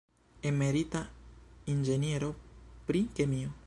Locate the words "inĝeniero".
1.75-2.35